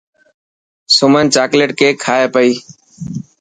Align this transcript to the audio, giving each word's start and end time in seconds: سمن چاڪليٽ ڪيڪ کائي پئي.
سمن 0.97 1.25
چاڪليٽ 1.35 1.69
ڪيڪ 1.79 1.95
کائي 2.05 2.25
پئي. 2.33 2.51